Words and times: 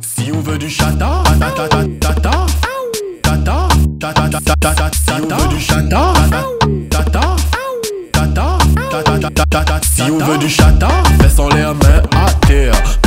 Si 0.00 0.30
on 0.32 0.40
veut 0.42 0.58
du 0.58 0.70
chata, 0.70 1.24
tata 1.40 1.68
tata 1.68 1.88
tata, 1.98 3.68
tata 4.60 4.90
du 10.38 10.48
chata, 10.48 11.02
laissons 11.20 11.48
les 11.48 11.62
à 11.62 12.32
terre. 12.46 12.97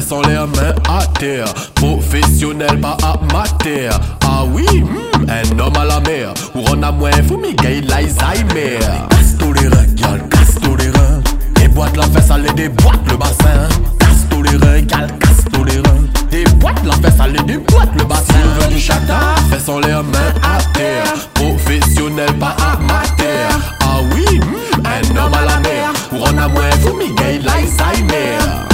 Sans 0.00 0.22
les 0.22 0.34
mains 0.34 0.74
à 0.88 1.06
terre. 1.18 1.52
Professionnel 1.74 2.80
pas 2.80 2.96
amateur. 3.02 4.00
Ah 4.24 4.44
oui, 4.44 4.64
hmm, 4.64 5.26
un 5.28 5.58
homme 5.58 5.76
à 5.76 5.84
la 5.84 6.00
mer. 6.00 6.32
Ou 6.54 6.60
on 6.70 6.82
a 6.82 6.90
moins 6.92 7.10
fou, 7.26 7.36
Miguel 7.36 7.86
l'Alzheimer 7.86 8.78
Casse 9.10 9.36
tous 9.38 9.52
les 9.52 9.68
reins, 9.68 9.86
gal, 9.94 10.22
casse 10.30 10.54
tous 10.62 10.76
les 10.76 10.90
reins. 10.90 11.20
Des 11.56 11.68
boîtes 11.68 11.96
la 11.96 12.04
fesse, 12.04 12.30
aller 12.30 12.52
des 12.52 12.68
boîtes 12.68 13.10
le 13.10 13.16
bassin. 13.16 13.68
Casse 13.98 14.26
tous 14.30 14.42
les 14.42 14.56
reins, 14.56 14.80
gal, 14.82 15.08
casse 15.18 15.44
tous 15.52 15.64
les 15.64 15.76
reins. 15.76 16.06
Des 16.30 16.44
boîtes 16.44 16.84
la 16.84 16.94
fesse, 16.94 17.20
aller 17.20 17.42
des 17.42 17.58
boîtes 17.58 17.94
le 17.96 18.04
bassin. 18.04 18.32
Si 18.32 18.38
on 18.44 18.62
veut 18.62 18.74
du 18.74 18.80
chata, 18.80 19.20
fais 19.50 19.60
sans 19.60 19.80
les 19.80 19.92
mains 19.92 20.32
à 20.42 20.62
terre. 20.72 21.12
Professionnel 21.34 22.32
pas 22.38 22.56
amateur. 22.72 23.76
Ah 23.80 23.98
oui, 24.14 24.38
hmm, 24.38 24.86
un 24.86 25.24
homme 25.24 25.34
à 25.34 25.44
la 25.44 25.60
mer. 25.60 25.92
Ou 26.12 26.16
on 26.20 26.38
a 26.38 26.48
moins 26.48 26.70
fou, 26.80 26.96
Miguel 26.96 27.42
l'Alzheimer 27.44 28.71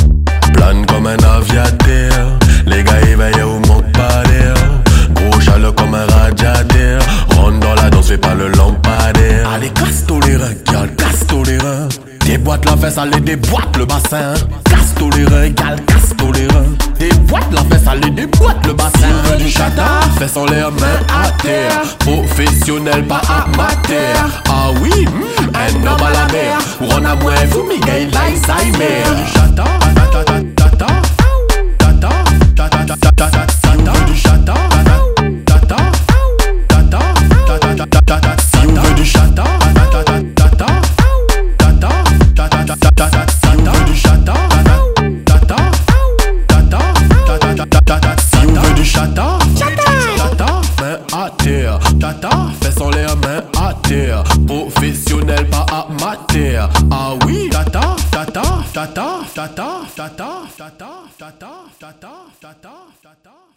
Plane 0.53 0.87
comme 0.87 1.07
un 1.07 1.17
aviateur. 1.17 2.39
Les 2.67 2.83
gars 2.83 3.01
éveillés 3.01 3.43
au 3.43 3.59
manque 3.61 3.91
pas 3.93 4.23
d'air 4.25 4.55
Gros 5.13 5.41
chaleur 5.41 5.75
comme 5.75 5.95
un 5.95 6.07
radiateur. 6.07 7.01
Rentre 7.37 7.61
dans 7.61 7.75
la 7.75 7.91
danse, 7.91 8.09
fais 8.09 8.19
pas 8.19 8.35
le 8.35 8.49
lampadaire. 8.49 9.51
Allez 9.55 9.71
casse 9.71 10.05
tous 10.07 10.21
les 10.21 10.37
reins, 10.37 10.55
gal, 10.71 10.95
casse 10.97 11.27
tous 11.27 11.45
les 11.45 11.59
reins. 11.59 11.89
Des 12.25 12.37
boîtes 12.37 12.67
la 12.67 12.77
fesse, 12.77 12.99
allez 12.99 13.21
des 13.21 13.37
boîtes 13.37 13.75
le 13.79 13.87
bassin. 13.87 14.35
Casse 14.65 14.95
tous 14.99 15.11
les 15.11 15.25
reins, 15.25 15.49
gal, 15.49 15.81
casse 15.87 16.15
tous 16.17 16.31
les 16.33 16.47
reins. 16.49 16.77
Des 16.99 17.09
boîtes 17.09 17.51
la 17.53 17.63
fesse, 17.63 17.87
allez 17.89 18.11
des 18.11 18.27
boîtes 18.27 18.67
le 18.67 18.75
bassin. 18.75 19.09
Si 19.39 19.45
du 19.45 19.51
chata, 19.51 20.01
fais 20.19 20.29
sans 20.29 20.45
les 20.45 20.61
mains 20.61 21.01
à 21.09 21.31
terre. 21.43 21.97
Professionnel 22.01 23.05
pas 23.07 23.23
amateur. 23.29 24.43
Ah 24.51 24.69
oui, 24.83 25.07
hmm, 25.07 25.55
un 25.55 25.87
homme 25.87 26.03
à 26.03 26.11
la 26.11 26.33
mer. 26.33 26.59
Ou 26.83 26.85
on 26.91 27.05
a 27.05 27.15
moins 27.15 27.35
fou, 27.51 27.65
Miguel 27.67 28.11
l'Alzheimer 28.13 29.05
du 29.17 29.33
chata, 29.33 29.65
du 38.99 39.05
chata, 39.05 39.45
tata, 52.01 52.31
main 52.31 52.51
fais 52.61 52.73
sans 52.73 52.91
les 52.91 53.07
mains 53.07 53.42
à 53.57 53.75
terre, 53.87 54.23
professionnel 54.47 55.48
pas 55.48 55.67
amateur, 55.70 56.70
ah 56.91 57.14
oui, 57.27 57.48
tata, 57.51 57.97
tata, 58.11 58.42
tata, 58.73 59.20
tata, 59.35 59.81
tata, 59.95 59.97
tata, 59.97 60.29
tata, 60.57 60.91
tata, 61.19 61.51
tata, 61.79 62.13
tata, 62.41 62.75
tata. 63.03 63.48